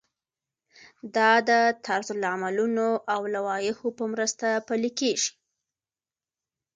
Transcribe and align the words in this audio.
دا 1.15 1.31
د 1.49 1.51
طرزالعملونو 1.85 2.87
او 3.13 3.21
لوایحو 3.33 3.87
په 3.97 4.03
مرسته 4.13 4.47
پلی 4.67 4.91
کیږي. 4.99 5.31